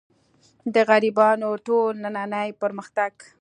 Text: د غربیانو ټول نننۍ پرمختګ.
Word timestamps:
د 0.73 0.75
غربیانو 0.89 1.49
ټول 1.65 1.93
نننۍ 2.03 2.49
پرمختګ. 2.61 3.13